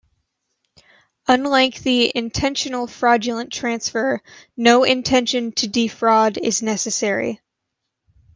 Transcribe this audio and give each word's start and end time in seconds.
Unlike 1.27 1.81
the 1.83 2.11
intentional 2.15 2.87
fraudulent 2.87 3.53
transfer, 3.53 4.19
no 4.57 4.83
intention 4.83 5.51
to 5.51 5.67
defraud 5.67 6.39
is 6.39 6.63
necessary. 6.63 7.39